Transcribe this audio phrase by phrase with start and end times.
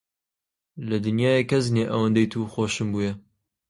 [0.89, 3.11] لە دنیایێ کەس نییە ئەوەندەی توو خۆشم بوێ.